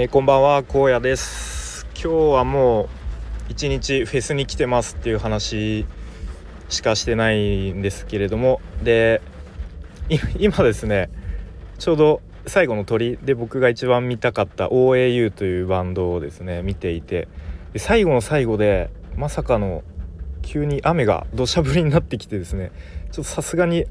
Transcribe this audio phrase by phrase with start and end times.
[0.00, 1.84] えー、こんばんは荒野です。
[1.92, 2.88] 今日はもう
[3.48, 5.86] 一日フェスに来てますっていう話
[6.68, 8.60] しかしてないんですけれども。
[8.80, 9.20] で
[10.38, 11.10] 今ですね
[11.80, 13.18] ちょうど最後の鳥。
[13.24, 17.26] で僕が一番見たかった OAU というバンドをですね見ていて。
[17.72, 19.82] で最後の最後でまさかの
[20.42, 22.70] 急に雨が土砂降りになってきてですね。
[23.10, 23.84] ちょっとさすがに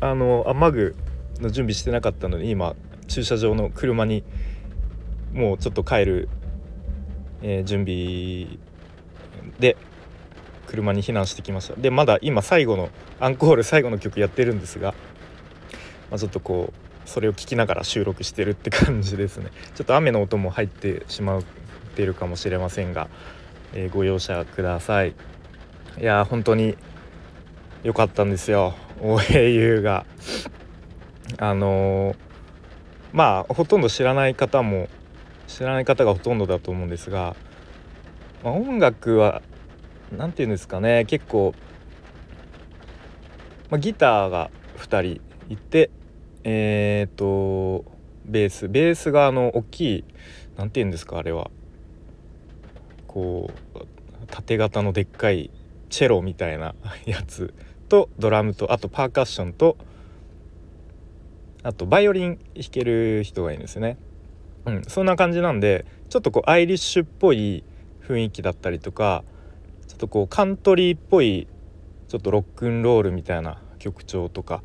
[0.00, 0.96] あの雨具
[1.42, 2.74] の準備してなかったので今
[3.06, 4.24] 駐車場の車に
[5.32, 6.28] もうちょっと帰る、
[7.42, 8.58] えー、準備
[9.58, 9.76] で
[10.66, 11.74] 車に避難してきました。
[11.74, 14.94] でまだ今最後のアンコール最後の曲やってるんですが、
[16.10, 19.50] まあ、ちょっとこうそれを聴きながら収録してるって感じですね。
[19.74, 21.42] ちょっと雨の音も入ってしまっ
[21.94, 23.08] てるかもしれませんが、
[23.74, 25.14] えー、ご容赦ください。
[26.00, 26.76] いや本当に
[27.82, 28.74] 良かったんですよ。
[29.00, 30.06] OAU が。
[31.38, 32.16] あのー、
[33.12, 34.88] まあほとんど知らない方も
[35.52, 37.36] 知らない方がほとんどだと思うんですが、
[38.42, 39.42] まあ、音楽は
[40.10, 41.54] 何て言うんですかね結構、
[43.70, 45.90] まあ、ギターが2人いて
[46.44, 47.84] えっ、ー、と
[48.24, 48.68] ベース。
[48.68, 50.04] ベースがあの大きい
[50.56, 51.50] 何て言うんですかあれは。
[53.06, 53.78] こう
[54.28, 55.50] 縦型のでっかい
[55.90, 57.54] チェロみたいなやつ。
[57.88, 59.76] とドラムとあとパーカッションと
[61.62, 63.98] あとバイオリン弾ける人がいるんですね。
[64.66, 67.64] うん、そんな感じなんでちょっとこうアイリッシュっぽい
[68.06, 69.24] 雰囲気だったりとか
[69.88, 71.48] ちょっとこうカントリーっぽい
[72.08, 74.62] ちょっとロックンロールみたいな曲調とか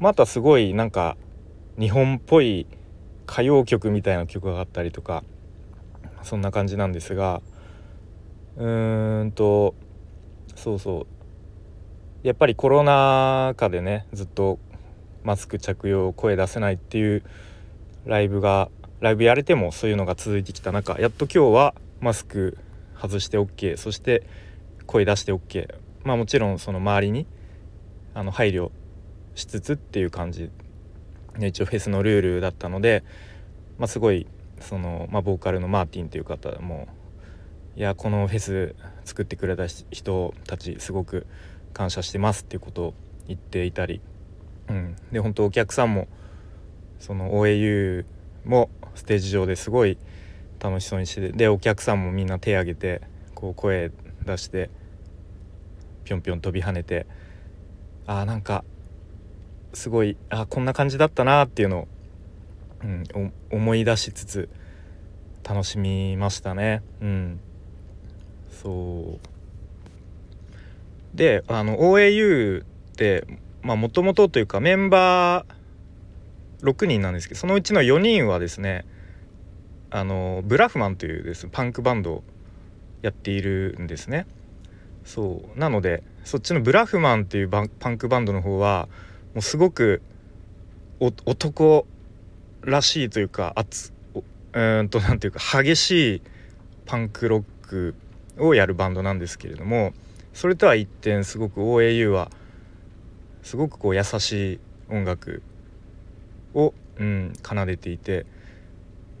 [0.00, 1.16] またすごいなんか
[1.78, 2.66] 日本っぽい
[3.28, 5.22] 歌謡曲みたいな曲があったりとか
[6.22, 7.40] そんな感じなんですが
[8.56, 9.74] うーんと
[10.54, 11.06] そうそう。
[12.22, 14.60] やっぱりコロナ禍でねずっと
[15.24, 17.24] マスク着用声出せないっていう
[18.04, 18.70] ライブが
[19.02, 22.56] ライブやれてもそういうのが続いてきた中やっと今日はマスク
[22.96, 24.24] 外して OK そして
[24.86, 27.26] 声出して OK まあもちろんその周りに
[28.14, 28.70] あの配慮
[29.34, 30.50] しつつっていう感じ。
[31.36, 33.02] で一応フェスのルールだったので、
[33.78, 34.26] まあ、すごい
[34.60, 36.86] その、まあ、ボーカルのマーティンという方も
[37.74, 38.74] いやこのフェス
[39.04, 41.26] 作ってくれた人たちすごく
[41.72, 42.94] 感謝してますっていうことを
[43.26, 44.02] 言っていたり、
[44.68, 46.06] うん、で本当お客さんも
[47.00, 48.04] その OAU
[48.44, 49.98] もステージ上ですごい
[50.60, 53.00] 楽しそうにしてでお客さんもみんな手挙げて
[53.34, 53.90] こう声
[54.24, 54.70] 出して
[56.04, 57.06] ぴょんぴょん飛び跳ねて
[58.06, 58.64] あーなんか
[59.72, 61.88] すごいあこんな感じだったなっていうのを、
[62.84, 64.48] うん、思い出しつつ
[65.44, 66.82] 楽しみましたね。
[67.00, 67.40] うん、
[68.62, 72.64] そうであの OAU っ
[72.96, 73.26] て
[73.62, 75.61] もともとというかメンバー
[76.62, 78.84] 6人なんですけどそのうちの4人はですね
[79.90, 82.24] あのブラフマンというですパンクバンドを
[83.02, 84.26] やっているんですね。
[85.04, 88.88] そうなのでそっちのブラフマンっていうパンクバンドの方は
[89.34, 90.00] もうすごく
[91.00, 91.86] 男
[92.62, 93.92] らしいというか熱
[94.52, 96.22] うんとなんていうか激しい
[96.86, 97.94] パンクロック
[98.38, 99.92] をやるバンドなんですけれども
[100.32, 102.30] それとは一転すごく OAU は
[103.42, 105.42] すごくこう優しい音楽
[106.54, 108.26] を、うん、奏でていて。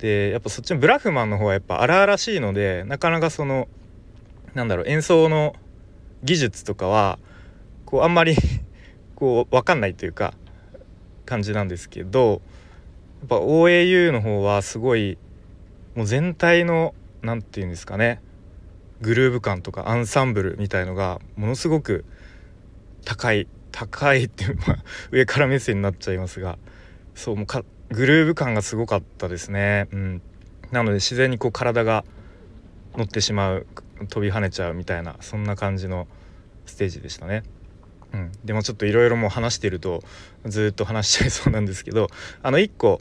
[0.02, 3.68] でやっぱそっちのブラフマンの方はやっぱ荒々しいのでなかなかその
[4.52, 5.54] なんだろう演奏の
[6.24, 7.20] 技術とかは
[7.86, 8.34] こうあんまり
[9.14, 10.34] こう分かんないというか
[11.24, 12.42] 感じなんですけど
[13.20, 15.18] やっぱ OAU の方はすごい
[15.94, 18.20] もう全体の何て言うんですかね
[19.02, 22.04] グルーヴ感とかアンサンブルみたいのがものすごく
[23.04, 24.46] 高い高いって
[25.12, 26.58] 上から目線になっちゃいますが
[27.14, 29.88] そうもうかグルーヴ感がすごかったですね。
[29.92, 30.22] うん、
[30.70, 32.04] なので自然にこう体が
[32.96, 33.66] 乗ってしまう
[34.08, 36.06] 飛び跳ねちゃうみたいなそんな感じの
[36.66, 37.42] ステージでしたね。
[38.12, 40.02] うん、でもちょっといろいろもう話してると
[40.44, 42.08] ずっと話しちゃいそうなんですけど
[42.42, 43.00] あの1個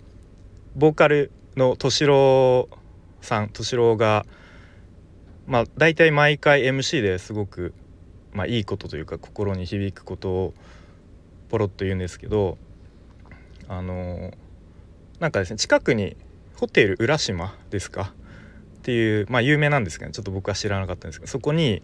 [0.76, 2.70] ボーカルの敏郎
[3.22, 4.26] さん敏郎が
[5.48, 7.74] まあ大体毎回 MC ですごく、
[8.32, 10.54] まあ、いいことというか心に響くことを
[11.50, 12.58] ポロッと言うんですけど
[13.72, 14.34] あの
[15.22, 16.18] なんかですね近くに
[16.58, 18.14] ホテル浦島ですか？
[18.80, 21.82] っていうまあ有名なんですけどちょっと僕は知らなかったんですけどそこに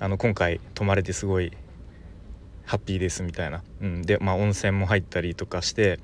[0.00, 1.52] あの今回泊まれてすごい
[2.64, 6.00] ハッピーですみたいな、うん、でまあ温泉も入ったりとかして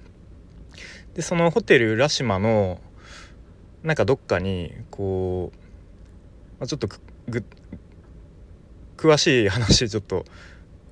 [1.14, 2.78] でそのホテル浦島の
[3.82, 5.58] なんかどっかにこう、
[6.60, 6.88] まあ、ちょっと
[8.96, 10.24] 詳しい話ちょっと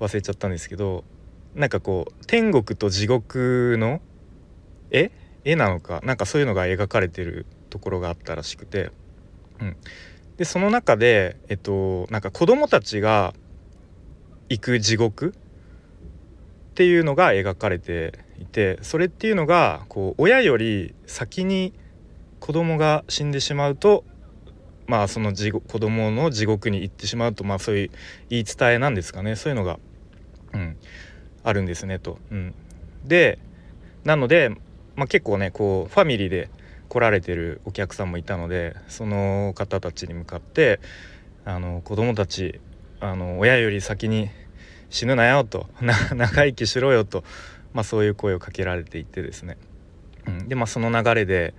[0.00, 1.04] 忘れちゃったんですけど
[1.54, 4.00] なんかこう天国と地獄の
[4.94, 5.11] 絵？
[5.44, 6.00] 絵なのか？
[6.05, 8.93] なんかそういうのが描かれてるところがあったらしくて、
[9.61, 9.76] うん、
[10.37, 13.35] でその中でえっとなんか子供たちが
[14.49, 21.73] 行く地獄っていうのが描かれていてそれっていうのがこう親より先に
[22.41, 24.05] 子供が死んでしまうと
[24.87, 27.91] まあその地子供の地獄に行ってしまうとまあそういう
[28.29, 29.35] 言い伝えなんですかね。
[29.35, 29.79] そういうのが、
[30.52, 30.76] うん、
[31.43, 32.19] あるんですねと。
[32.31, 32.55] うん、
[33.05, 33.38] で
[34.05, 34.50] なので、
[34.96, 36.49] まあ、結構ねこうファミリーで
[36.88, 40.81] 来られてるお客さんもいたのでその方たちに向かって
[41.44, 42.61] あの子供たち
[43.00, 44.31] あの親より先に
[44.91, 45.67] 死ぬなよと
[46.14, 47.25] 長生きしろよと、
[47.73, 49.56] まあ、そういう声をかけられていてですね、
[50.26, 51.55] うん、でまあその流れで、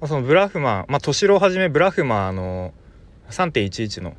[0.00, 2.74] まあ、そのブラフマン、まあ、敏郎をはじめブラフマンの
[3.30, 4.14] 3.11の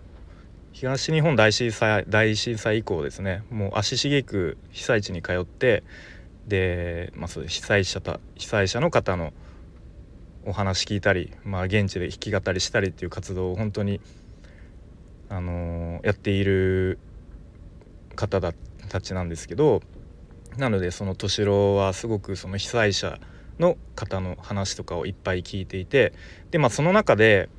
[0.72, 5.84] 東日本大震災大震災以降ですねもう足しげく被災地に通って
[6.48, 9.34] で、まあ、そう被災者た被災者の方の
[10.46, 14.00] お話聞いたり、まあ、現地で弾き語りしたりっていう活動を本当に、
[15.28, 17.00] あの、やっている
[18.16, 18.54] 方だ
[18.90, 19.82] たちなんですけど
[20.58, 23.20] なのでその敏郎はすごくその被災者
[23.60, 26.14] の方の話とかをいっぱい聞いていて
[26.52, 27.50] でまあその中で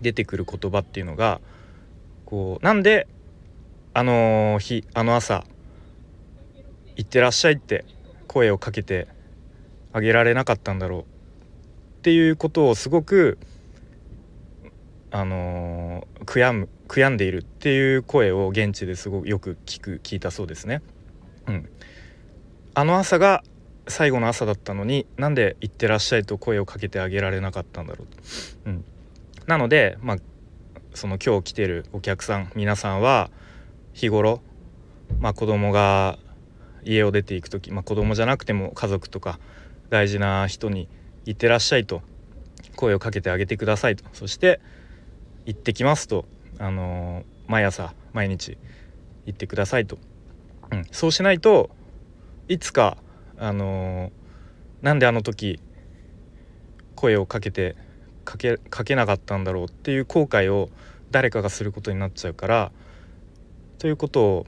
[0.00, 1.40] 出てくる言葉っていうのが
[2.24, 3.06] こうなんで
[3.94, 5.44] あの日あの朝
[6.96, 7.84] 「行ってらっしゃい」って
[8.24, 9.08] 声をかけて
[9.92, 11.04] あげられなかったんだろうっ
[12.02, 13.38] ていうことをすごく
[15.10, 20.82] あの悔やむ悔やんでいるっていう声を現地ですごくよく聞く聞いたそうですね。
[21.46, 21.68] うん、
[22.74, 23.44] あの朝が
[23.86, 28.22] 最後の朝だったのになんで行ってらっしゃいと声をかけてあげられなかったんだろうと。
[28.66, 28.84] うん、
[29.46, 30.16] なのでまあ
[30.94, 33.30] その今日来てるお客さん皆さんは
[33.92, 34.42] 日頃、
[35.20, 36.18] まあ、子供が
[36.84, 39.38] 家を出ていく時、まあ、子供じゃなくても家族とか
[39.90, 40.88] 大事な人に
[41.24, 42.02] 「行ってらっしゃい」と
[42.76, 44.04] 声をかけてあげてくださいと。
[44.12, 44.60] そして
[45.46, 46.26] 「行ってきます」と、
[46.58, 48.58] あのー、毎朝毎日
[49.26, 49.98] 言ってくださいと、
[50.70, 51.70] うん、そうしないと
[52.48, 52.98] いつか、
[53.38, 55.60] あのー、なんであの時
[56.94, 57.76] 声をかけて
[58.24, 60.70] かけかけなかったんだろうっていう後悔を
[61.10, 62.72] 誰かがすることになっちゃうから
[63.78, 64.46] ということを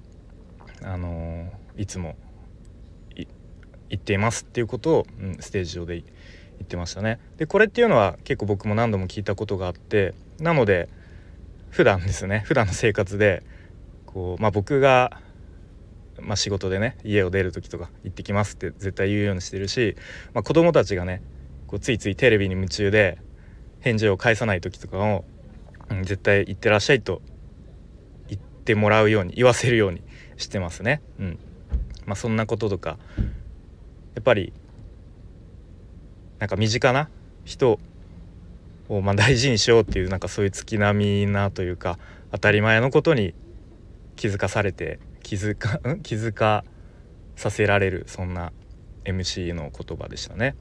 [0.82, 2.16] あのー、いつも
[3.88, 6.04] 言っていますっていうことを、うん、ステージ上で言
[6.62, 7.18] ってましたね。
[7.36, 10.88] でこれっていうのは結構僕も何度も聞いたことがあってなので
[11.70, 13.42] 普段ですね普段の生活で
[14.06, 15.20] こう、まあ、僕が、
[16.20, 19.96] まあ、仕事でね家を出る時とか行ってきますって絶対言うようにしてるし、
[20.32, 21.22] まあ、子供たちがね
[21.66, 23.18] こうついついテレビに夢中で
[23.80, 25.24] 返事を返さない時とかを、
[25.90, 27.20] うん、絶対行ってらっしゃいと
[28.28, 30.02] 言ってもらうように言わせるように
[30.36, 31.02] してますね。
[31.20, 31.38] うん
[32.06, 32.98] まあ、そんなこととか
[34.16, 34.52] やっぱり
[36.38, 37.08] なんか身近な
[37.44, 37.78] 人
[38.88, 41.98] をま大事にしようっていうなんかそういう月並みなというか
[42.32, 43.34] 当たり前のことに
[44.16, 46.64] 気づかされて気づか 気づか
[47.36, 48.52] させられるそんな
[49.04, 50.56] MC の言葉でしたね。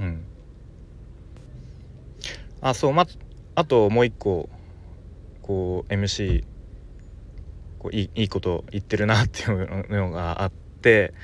[0.00, 0.24] うん、
[2.60, 3.06] あそうま
[3.54, 4.48] あともう一個
[5.42, 6.44] こう MC
[7.78, 11.14] こういいいいこと言ってるなっていうのがあって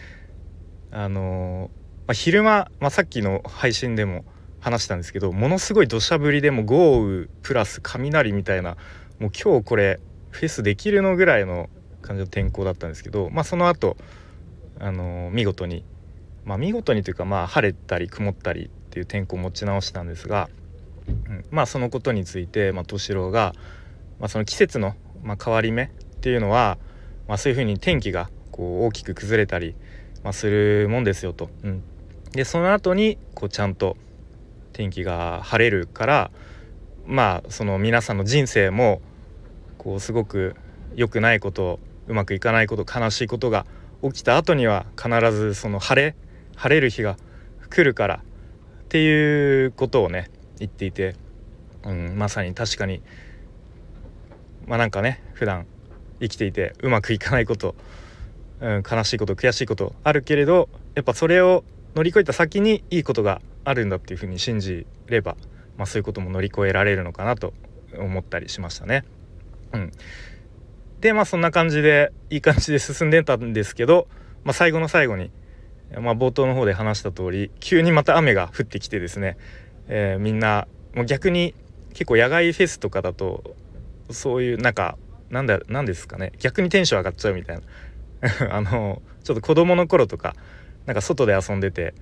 [0.98, 1.70] あの
[2.08, 4.24] まあ、昼間、まあ、さっきの配信でも
[4.58, 8.76] 話したんですけどものすごい土砂降りでも豪雨プラス雷みたいな
[9.20, 10.00] もう今日これ
[10.30, 11.70] フェスできるのぐらいの
[12.02, 13.96] 感じの天候だったんですけど、まあ、その後
[14.80, 15.84] あの見事に、
[16.44, 20.50] まあ、見事にというかまあ晴れたり曇ったりっていう天候を持ち直したんですが、
[21.06, 23.54] うん、まあそのことについて敏郎が、
[24.18, 25.88] まあ、その季節の、まあ、変わり目っ
[26.20, 26.76] ていうのは、
[27.28, 29.76] まあ、そういうふうに天気がこう大きく崩れたり、
[30.22, 31.48] まあ、するもんですよと。
[31.62, 31.82] うん、
[32.32, 33.96] でその後にこうちゃんと
[34.72, 36.30] 天気が晴れるから
[37.06, 39.00] まあその皆さんの人生も
[39.78, 40.54] こうすごく
[40.94, 43.66] 良くないことうまくいかないこと悲しいことが
[44.02, 46.14] 起きた後には必ずその晴れ
[46.56, 47.16] 晴れる日が
[47.70, 48.20] 来るからっ
[48.88, 51.14] ていうことをね言っていて、
[51.84, 53.02] うん、まさに確かに
[54.66, 55.66] まあなんかね普段
[56.20, 57.74] 生きていてうまくいかないこと、
[58.60, 65.36] うん、悲しいこと悔しいことあるけれどやっぱそれを乗り越えた先にいいことがあるんだっていうふうに信じれば、
[65.76, 67.52] まあ、そういうことも乗り越えられるのかなと
[67.96, 69.04] 思ったりしましたね。
[69.72, 69.92] うん、
[71.00, 74.08] でまあそんな感じでいい感じで進んでたんですけど、
[74.44, 75.30] まあ、最後の最後に、
[76.00, 79.36] まあ、冒頭の方で話した通り急にまた雨が降ってきてですね、
[79.88, 81.54] えー、みんなもう逆に
[81.90, 83.56] 結構野外フェスとかだと
[84.10, 84.96] そういうなんか
[85.30, 87.62] なんだなんですかね逆にテンション上がっちゃうみたいな
[88.50, 90.34] あのちょっと子供の頃とか
[90.86, 91.94] なんか外で遊んでて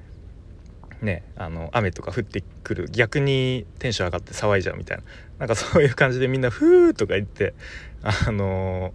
[1.02, 5.04] ねあの雨とか降ってくる逆にテンション上がって騒いじゃうみたいな
[5.40, 7.54] なんかそういう感じでみんな「ふー」とか言って
[8.02, 8.94] あの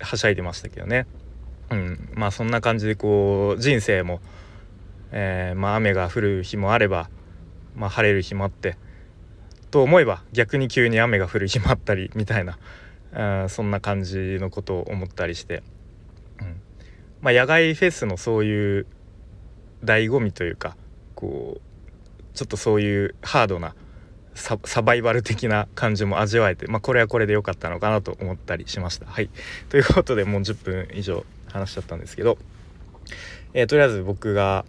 [0.00, 1.06] はしゃいでましたけどね。
[1.70, 4.20] うん、まあそんな感じでこう人生も、
[5.10, 7.08] えー、まあ、雨が降る日もあれば、
[7.74, 8.76] まあ、晴れる日もあって
[9.70, 12.58] と思えば逆に急に雨が降る日もあったりみたいな
[13.14, 15.62] あそんな感じのことを思ったりして、
[17.22, 18.86] まあ、野外フェスのそういう
[19.84, 20.76] 醍醐味というか
[21.14, 23.74] こうちょっとそういうハードな
[24.34, 29.06] サバイバル的な感じも味わえて、まあ、これはこれで良かったのかなと思ったりしました。
[29.06, 29.28] はい、
[29.68, 32.38] ということでもう10分以上話しちゃったんですけど、
[33.52, 34.64] えー、とりあえず僕が、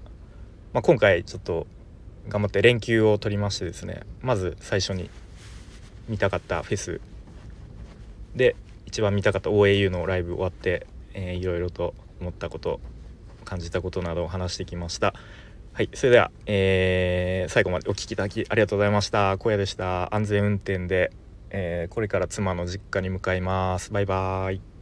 [0.73, 1.65] まあ、今回ちょっと
[2.27, 5.09] 頑張って連休を取りましてですねまず最初に
[6.09, 6.99] 見たかったフェス
[8.35, 8.55] で
[8.85, 12.79] 一番見たかった OAU のライブ終わって、えー、いろいろと思ったこと
[13.45, 15.13] 感じたことなどを話してきました。
[15.73, 19.31] はいそれでは、えー、最後までお聴きいただきありがとうございました。
[19.31, 20.13] 荒野でした。
[20.13, 21.11] 安全運転で、
[21.49, 23.91] えー、これから妻の実家に向かいます。
[23.91, 24.72] バイバーイ。